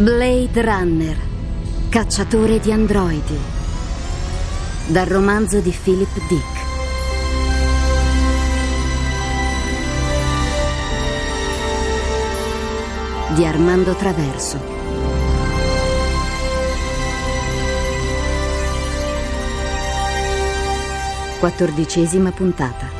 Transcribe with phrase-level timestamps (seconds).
[0.00, 1.16] Blade Runner,
[1.90, 3.38] cacciatore di androidi.
[4.86, 6.58] Dal romanzo di Philip Dick.
[13.34, 14.58] Di Armando Traverso.
[21.38, 22.99] Quattordicesima puntata.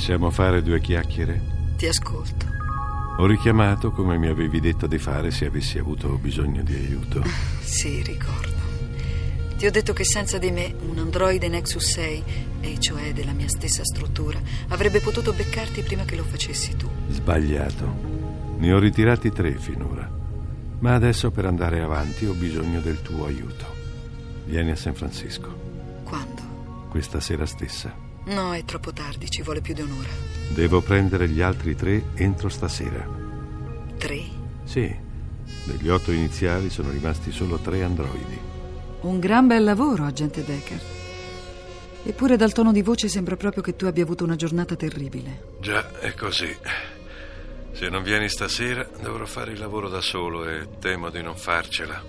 [0.00, 1.42] Possiamo fare due chiacchiere?
[1.76, 2.46] Ti ascolto.
[3.18, 7.22] Ho richiamato come mi avevi detto di fare se avessi avuto bisogno di aiuto.
[7.60, 8.56] Sì, ricordo.
[9.58, 12.24] Ti ho detto che senza di me un androide Nexus 6,
[12.60, 16.88] e cioè della mia stessa struttura, avrebbe potuto beccarti prima che lo facessi tu.
[17.10, 18.56] Sbagliato.
[18.56, 20.10] Ne ho ritirati tre finora.
[20.78, 23.66] Ma adesso per andare avanti ho bisogno del tuo aiuto.
[24.46, 25.54] Vieni a San Francisco.
[26.04, 26.86] Quando?
[26.88, 28.08] Questa sera stessa.
[28.30, 30.08] No, è troppo tardi, ci vuole più di un'ora.
[30.50, 33.04] Devo prendere gli altri tre entro stasera.
[33.98, 34.22] Tre?
[34.62, 34.94] Sì,
[35.64, 38.38] degli otto iniziali sono rimasti solo tre androidi.
[39.00, 40.80] Un gran bel lavoro, agente Decker.
[42.04, 45.56] Eppure dal tono di voce sembra proprio che tu abbia avuto una giornata terribile.
[45.60, 46.56] Già, è così.
[47.72, 52.00] Se non vieni stasera dovrò fare il lavoro da solo e temo di non farcela.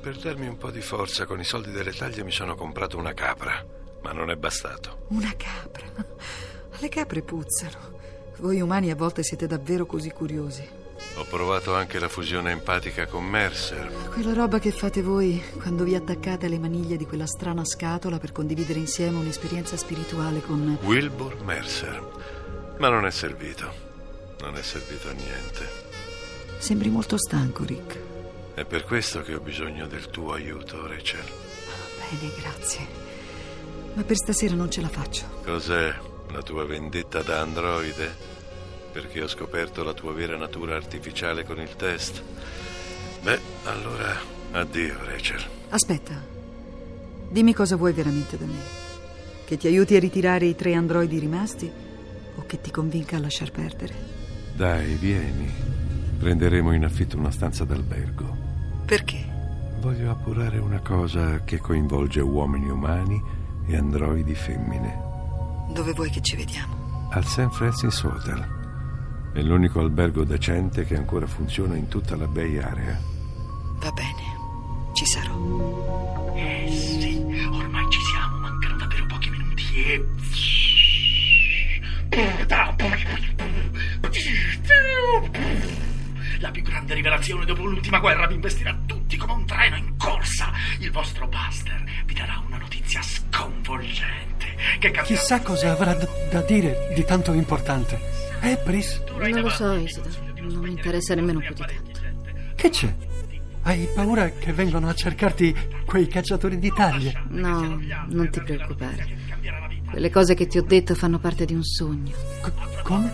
[0.00, 3.12] Per darmi un po' di forza con i soldi delle taglie mi sono comprato una
[3.12, 3.64] capra,
[4.02, 5.06] ma non è bastato.
[5.08, 5.86] Una capra.
[6.78, 8.00] Le capre puzzano.
[8.38, 10.80] Voi umani a volte siete davvero così curiosi.
[11.16, 14.08] Ho provato anche la fusione empatica con Mercer.
[14.10, 18.32] Quella roba che fate voi quando vi attaccate alle maniglie di quella strana scatola per
[18.32, 20.78] condividere insieme un'esperienza spirituale con...
[20.82, 22.74] Wilbur Mercer.
[22.78, 23.90] Ma non è servito.
[24.40, 25.68] Non è servito a niente.
[26.58, 27.98] Sembri molto stanco, Rick.
[28.54, 31.24] È per questo che ho bisogno del tuo aiuto, Rachel.
[31.98, 33.11] Bene, grazie.
[33.94, 35.24] Ma per stasera non ce la faccio.
[35.44, 35.94] Cos'è
[36.30, 38.30] la tua vendetta da androide?
[38.92, 42.22] Perché ho scoperto la tua vera natura artificiale con il test?
[43.22, 44.14] Beh, allora
[44.52, 45.42] addio, Rachel.
[45.70, 46.14] Aspetta.
[47.28, 48.80] Dimmi cosa vuoi veramente da me.
[49.44, 51.70] Che ti aiuti a ritirare i tre androidi rimasti
[52.34, 53.94] o che ti convinca a lasciar perdere?
[54.54, 55.50] Dai, vieni.
[56.18, 58.36] Prenderemo in affitto una stanza d'albergo.
[58.86, 59.30] Perché?
[59.80, 65.00] Voglio appurare una cosa che coinvolge uomini umani e androidi femmine.
[65.68, 67.08] Dove vuoi che ci vediamo?
[67.10, 67.50] Al St.
[67.50, 68.60] Francis Hotel.
[69.32, 72.98] È l'unico albergo decente che ancora funziona in tutta la Bay Area.
[73.80, 74.92] Va bene.
[74.92, 76.34] Ci sarò.
[76.34, 80.06] Eh sì, ormai ci siamo, mancano davvero pochi minuti e...
[86.40, 90.50] La più grande rivelazione dopo l'ultima guerra vi investirà tutti come un treno in corsa.
[90.80, 91.82] Il vostro Buster
[93.72, 94.46] sconvolgente
[94.78, 95.02] che cambierà...
[95.02, 97.98] Chissà cosa avrà da, da dire di tanto importante.
[98.40, 99.02] Eh, Pris?
[99.16, 100.30] Non lo so, Isidoro.
[100.40, 102.00] Non mi interessa nemmeno più di tanto.
[102.54, 102.94] Che c'è?
[103.62, 105.54] Hai paura che vengano a cercarti
[105.86, 107.22] quei cacciatori di taglie?
[107.28, 109.20] No, non ti preoccupare.
[109.88, 112.12] Quelle cose che ti ho detto fanno parte di un sogno.
[112.40, 113.12] C- come?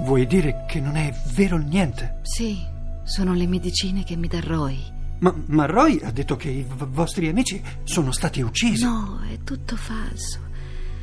[0.00, 2.18] Vuoi dire che non è vero niente?
[2.22, 2.58] Sì,
[3.04, 4.91] sono le medicine che mi dà Roy.
[5.22, 8.82] Ma, ma Roy ha detto che i v- vostri amici sono stati uccisi.
[8.82, 10.40] No, è tutto falso.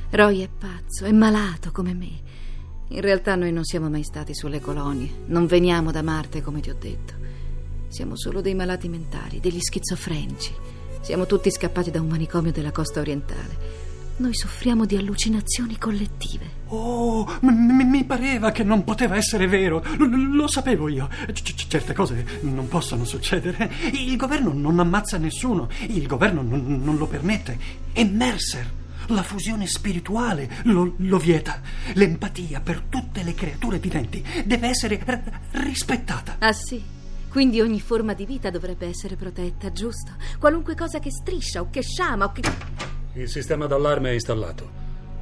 [0.09, 2.27] Roy è pazzo, è malato come me.
[2.89, 5.09] In realtà noi non siamo mai stati sulle colonie.
[5.27, 7.13] Non veniamo da Marte, come ti ho detto.
[7.87, 10.53] Siamo solo dei malati mentali, degli schizofrenici.
[10.99, 13.87] Siamo tutti scappati da un manicomio della costa orientale.
[14.19, 16.57] Noi soffriamo di allucinazioni collettive.
[16.67, 19.79] Oh, m- mi pareva che non poteva essere vero.
[19.97, 21.07] L- lo sapevo io.
[21.31, 23.71] C- certe cose non possono succedere.
[23.93, 25.69] Il governo non ammazza nessuno.
[25.87, 27.57] Il governo non, non lo permette.
[27.93, 28.69] E Mercer,
[29.07, 31.61] la fusione spirituale, lo, lo, vieta.
[31.93, 35.21] L'empatia per tutte le creature viventi deve essere r-
[35.61, 36.35] rispettata.
[36.39, 36.97] Ah sì?
[37.29, 40.13] Quindi ogni forma di vita dovrebbe essere protetta, giusto?
[40.39, 42.41] Qualunque cosa che striscia o che sciama o che...
[43.13, 44.69] Il sistema d'allarme è installato.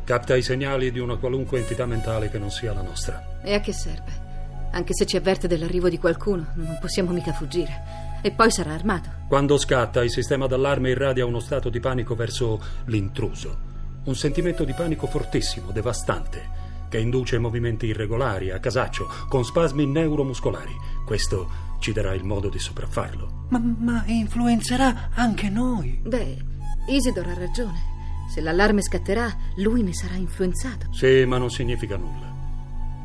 [0.03, 3.39] Capta i segnali di una qualunque entità mentale che non sia la nostra.
[3.41, 4.25] E a che serve?
[4.71, 8.19] Anche se ci avverte dell'arrivo di qualcuno, non possiamo mica fuggire.
[8.21, 9.09] E poi sarà armato.
[9.29, 13.57] Quando scatta, il sistema d'allarme irradia uno stato di panico verso l'intruso.
[14.03, 16.49] Un sentimento di panico fortissimo, devastante,
[16.89, 20.75] che induce movimenti irregolari, a casaccio, con spasmi neuromuscolari.
[21.05, 21.49] Questo
[21.79, 23.45] ci darà il modo di sopraffarlo.
[23.49, 25.99] Ma, ma influenzerà anche noi.
[26.03, 26.55] Beh,
[26.87, 27.95] Isidoro ha ragione.
[28.29, 30.87] Se l'allarme scatterà, lui ne sarà influenzato.
[30.91, 32.33] Sì, ma non significa nulla.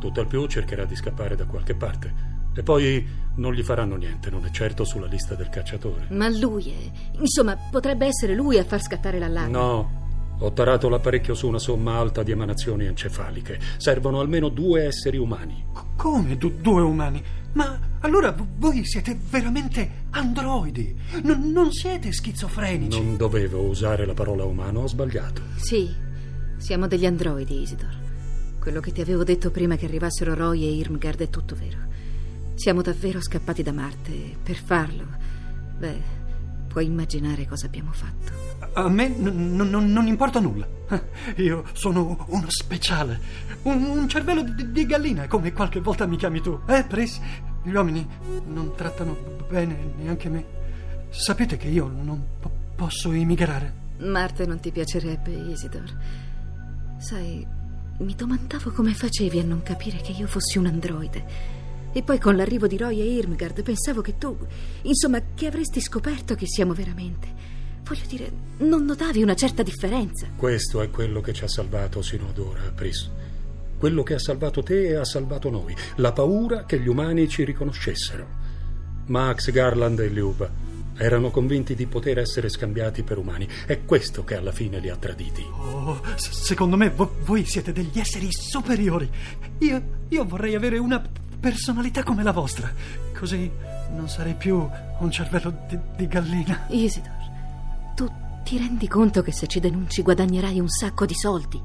[0.01, 2.31] Tutt'al più cercherà di scappare da qualche parte.
[2.55, 3.07] E poi
[3.37, 6.07] non gli faranno niente, non è certo sulla lista del cacciatore.
[6.11, 7.19] Ma lui è.
[7.21, 9.51] Insomma, potrebbe essere lui a far scattare l'allarme.
[9.53, 10.01] No,
[10.41, 13.61] Ho tarato l'apparecchio su una somma alta di emanazioni encefaliche.
[13.77, 15.65] Servono almeno due esseri umani.
[15.73, 17.23] C- come du- due umani?
[17.53, 20.95] Ma allora v- voi siete veramente androidi?
[21.25, 23.01] N- non siete schizofrenici?
[23.01, 25.43] Non dovevo usare la parola umano, ho sbagliato.
[25.57, 25.91] Sì,
[26.59, 28.01] siamo degli androidi, Isidor.
[28.61, 31.79] Quello che ti avevo detto prima che arrivassero Roy e Irmgard è tutto vero.
[32.55, 35.05] Siamo davvero scappati da Marte e per farlo,
[35.79, 36.21] beh,
[36.69, 38.31] puoi immaginare cosa abbiamo fatto.
[38.75, 40.67] A me n- n- non importa nulla.
[41.37, 43.21] Io sono uno speciale.
[43.63, 46.61] Un, un cervello di, di gallina, come qualche volta mi chiami tu.
[46.69, 47.21] Eh, Pris?
[47.63, 48.07] Gli uomini
[48.47, 49.17] non trattano
[49.49, 50.45] bene neanche me.
[51.11, 53.81] Sapete che io non po- posso emigrare.
[53.99, 55.97] Marte non ti piacerebbe, Isidor.
[56.99, 57.47] Sai,
[57.99, 61.61] mi domandavo come facevi a non capire che io fossi un androide.
[61.93, 64.37] E poi con l'arrivo di Roy e Irmgard pensavo che tu,
[64.83, 67.29] insomma, che avresti scoperto chi siamo veramente.
[67.85, 70.27] Voglio dire, non notavi una certa differenza.
[70.35, 73.11] Questo è quello che ci ha salvato sino ad ora, Pris.
[73.83, 75.75] Quello che ha salvato te e ha salvato noi.
[75.97, 78.25] La paura che gli umani ci riconoscessero.
[79.07, 80.49] Max, Garland e Luba
[80.97, 83.49] erano convinti di poter essere scambiati per umani.
[83.67, 85.45] È questo che alla fine li ha traditi.
[85.51, 89.11] Oh, s- secondo me vo- voi siete degli esseri superiori.
[89.59, 91.03] Io, io vorrei avere una
[91.41, 92.73] personalità come la vostra.
[93.19, 93.51] Così
[93.97, 94.65] non sarei più
[95.01, 96.67] un cervello di, di gallina.
[96.69, 97.11] Isidor,
[97.97, 98.09] tu
[98.45, 101.61] ti rendi conto che se ci denunci guadagnerai un sacco di soldi?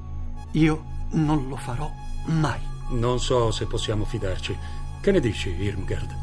[0.53, 1.89] Io non lo farò
[2.27, 2.59] mai.
[2.89, 4.57] Non so se possiamo fidarci.
[5.01, 6.15] Che ne dici, Irmgard?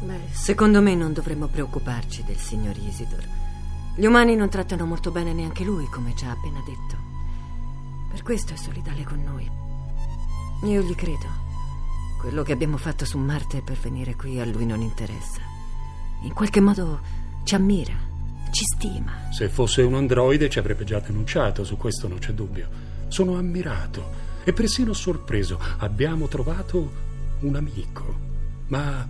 [0.00, 3.24] Beh, secondo me non dovremmo preoccuparci del signor Isidor.
[3.96, 6.96] Gli umani non trattano molto bene neanche lui, come ci ha appena detto.
[8.10, 9.50] Per questo è solidale con noi.
[10.70, 11.46] Io gli credo.
[12.20, 15.40] Quello che abbiamo fatto su Marte per venire qui a lui non interessa.
[16.22, 17.00] In qualche modo
[17.44, 17.94] ci ammira,
[18.50, 19.30] ci stima.
[19.30, 22.68] Se fosse un androide ci avrebbe già denunciato, su questo non c'è dubbio.
[23.08, 25.60] Sono ammirato e persino sorpreso.
[25.76, 26.90] Abbiamo trovato
[27.40, 28.18] un amico.
[28.68, 29.06] Ma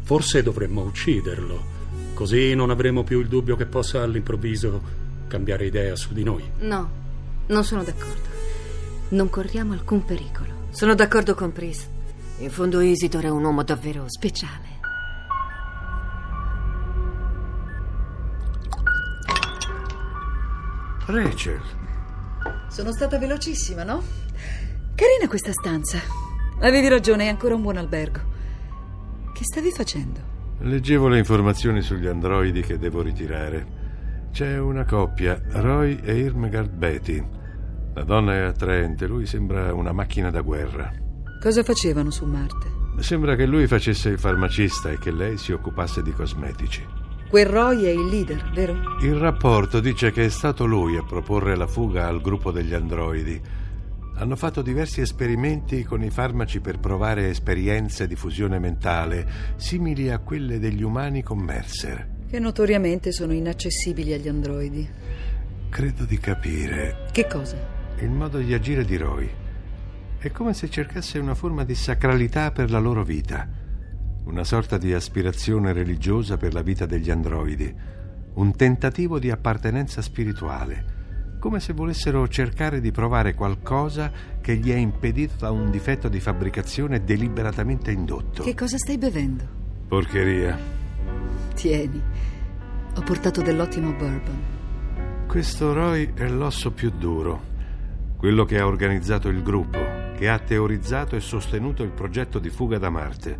[0.00, 1.76] forse dovremmo ucciderlo.
[2.14, 4.80] Così non avremo più il dubbio che possa all'improvviso
[5.26, 6.42] cambiare idea su di noi.
[6.60, 6.90] No,
[7.48, 8.28] non sono d'accordo.
[9.10, 10.68] Non corriamo alcun pericolo.
[10.70, 11.86] Sono d'accordo con Pris.
[12.38, 14.76] In fondo Isidor è un uomo davvero Speciale.
[21.04, 21.60] Rachel,
[22.68, 24.27] Sono stata velocissima, no?
[24.98, 26.00] Carina questa stanza.
[26.58, 28.18] Avevi ragione, è ancora un buon albergo.
[29.32, 30.18] Che stavi facendo?
[30.60, 33.64] leggevo le informazioni sugli androidi che devo ritirare.
[34.32, 37.24] C'è una coppia, Roy e Irmgard Betty.
[37.94, 40.92] La donna è attraente, lui sembra una macchina da guerra.
[41.40, 42.66] Cosa facevano su Marte?
[42.98, 46.84] Sembra che lui facesse il farmacista e che lei si occupasse di cosmetici.
[47.28, 48.74] Quel Roy è il leader, vero?
[49.02, 53.40] Il rapporto dice che è stato lui a proporre la fuga al gruppo degli androidi.
[54.20, 60.18] Hanno fatto diversi esperimenti con i farmaci per provare esperienze di fusione mentale simili a
[60.18, 62.16] quelle degli umani con Mercer.
[62.28, 64.88] Che notoriamente sono inaccessibili agli androidi.
[65.68, 67.56] Credo di capire Che cosa?
[68.00, 69.30] il modo di agire di Roy.
[70.18, 73.48] È come se cercasse una forma di sacralità per la loro vita,
[74.24, 77.72] una sorta di aspirazione religiosa per la vita degli androidi,
[78.34, 80.97] un tentativo di appartenenza spirituale,
[81.38, 86.20] come se volessero cercare di provare qualcosa che gli è impedito da un difetto di
[86.20, 88.42] fabbricazione deliberatamente indotto.
[88.42, 89.44] Che cosa stai bevendo?
[89.88, 90.58] Porcheria.
[91.54, 92.02] Tieni.
[92.96, 94.56] Ho portato dell'ottimo bourbon.
[95.26, 97.42] Questo Roy è l'osso più duro,
[98.16, 99.78] quello che ha organizzato il gruppo,
[100.16, 103.38] che ha teorizzato e sostenuto il progetto di fuga da Marte.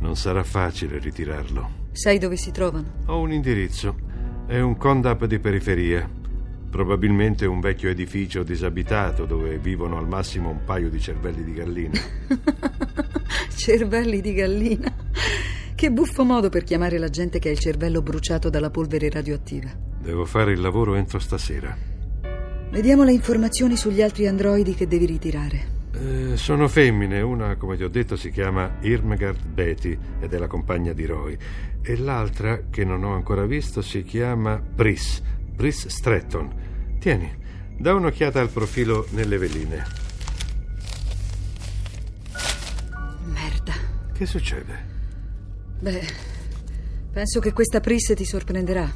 [0.00, 1.84] Non sarà facile ritirarlo.
[1.92, 2.92] Sai dove si trovano?
[3.06, 3.96] Ho un indirizzo.
[4.46, 6.08] È un condap di periferia.
[6.76, 11.98] Probabilmente un vecchio edificio disabitato dove vivono al massimo un paio di cervelli di gallina.
[13.48, 14.94] Cervelli di gallina.
[15.74, 19.70] Che buffo modo per chiamare la gente che ha il cervello bruciato dalla polvere radioattiva.
[20.02, 21.74] Devo fare il lavoro entro stasera.
[22.70, 25.64] Vediamo le informazioni sugli altri androidi che devi ritirare.
[25.94, 30.46] Eh, sono femmine, una come ti ho detto si chiama Irmgard Betty ed è la
[30.46, 31.38] compagna di Roy
[31.80, 35.22] e l'altra che non ho ancora visto si chiama Briss,
[35.54, 36.65] Briss Stratton.
[36.98, 37.32] Tieni,
[37.78, 39.84] da un'occhiata al profilo nelle veline.
[43.26, 43.74] Merda.
[44.12, 44.84] Che succede?
[45.80, 46.06] Beh,
[47.12, 48.90] penso che questa Pris ti sorprenderà.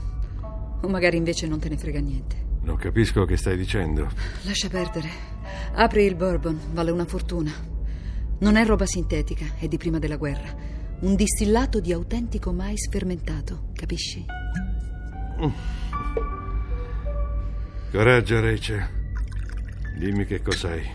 [0.82, 2.48] O magari invece non te ne frega niente.
[2.62, 4.10] Non capisco che stai dicendo.
[4.42, 5.08] Lascia perdere.
[5.74, 7.52] Apri il bourbon, vale una fortuna.
[8.38, 10.54] Non è roba sintetica, è di prima della guerra.
[11.00, 14.24] Un distillato di autentico mais fermentato, capisci?
[17.90, 18.88] Coraggio, Rachel.
[19.98, 20.88] Dimmi che cos'hai.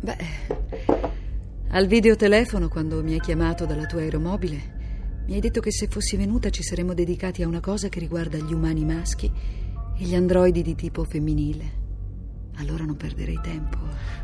[0.00, 0.16] Beh,
[1.70, 4.76] al videotelefono, quando mi hai chiamato dalla tua aeromobile,
[5.26, 8.36] mi hai detto che se fossi venuta ci saremmo dedicati a una cosa che riguarda
[8.36, 9.32] gli umani maschi
[9.96, 11.86] e gli androidi di tipo femminile.
[12.56, 13.78] Allora non perderei tempo.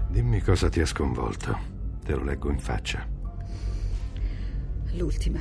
[0.09, 1.59] Dimmi cosa ti ha sconvolto.
[2.05, 3.07] Te lo leggo in faccia.
[4.93, 5.41] L'ultima,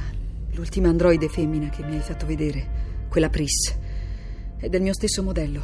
[0.53, 3.77] l'ultima androide femmina che mi hai fatto vedere, quella Pris.
[4.63, 5.61] È del mio stesso modello.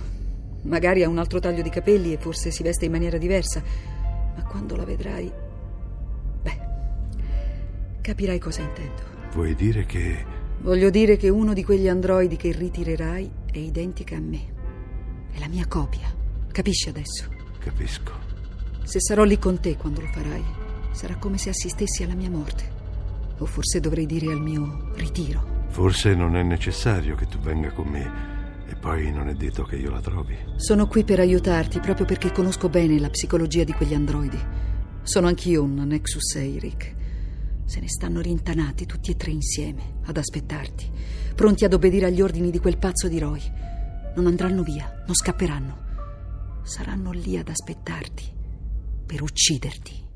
[0.63, 3.63] Magari ha un altro taglio di capelli e forse si veste in maniera diversa,
[4.35, 5.31] ma quando la vedrai...
[6.41, 6.59] Beh,
[8.01, 9.01] capirai cosa intendo.
[9.31, 10.25] Vuoi dire che...
[10.59, 14.53] Voglio dire che uno di quegli androidi che ritirerai è identica a me.
[15.31, 16.13] È la mia copia.
[16.51, 17.29] Capisci adesso?
[17.59, 18.11] Capisco.
[18.83, 20.43] Se sarò lì con te quando lo farai,
[20.91, 22.69] sarà come se assistessi alla mia morte.
[23.37, 25.67] O forse dovrei dire al mio ritiro.
[25.69, 28.38] Forse non è necessario che tu venga con me.
[28.69, 30.37] E poi non è detto che io la trovi.
[30.57, 34.37] Sono qui per aiutarti proprio perché conosco bene la psicologia di quegli androidi.
[35.01, 36.95] Sono anch'io un Nexus 6, Rick.
[37.65, 40.87] Se ne stanno rintanati tutti e tre insieme, ad aspettarti,
[41.33, 43.41] pronti ad obbedire agli ordini di quel pazzo di Roy.
[44.15, 45.87] Non andranno via, non scapperanno.
[46.61, 48.31] Saranno lì ad aspettarti
[49.03, 50.07] per ucciderti.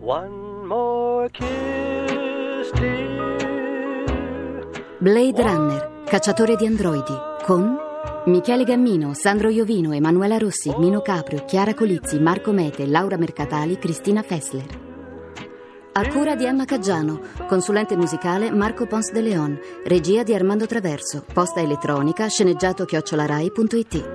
[0.00, 3.33] One more kiss, dear.
[4.98, 7.76] Blade Runner, cacciatore di androidi, con
[8.26, 14.22] Michele Gammino, Sandro Iovino, Emanuela Rossi, Mino Caprio, Chiara Colizzi, Marco Mete, Laura Mercatali, Cristina
[14.22, 14.92] Fessler.
[15.92, 21.24] A cura di Emma Caggiano, consulente musicale Marco Pons de Leon, regia di Armando Traverso,
[21.32, 24.10] posta elettronica sceneggiato chiocciolarai.it.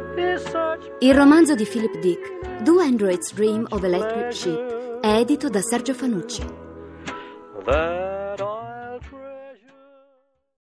[1.00, 5.94] Il romanzo di Philip Dick, Do Androids Dream of Electric Sheep, è edito da Sergio
[5.94, 6.44] Fanucci.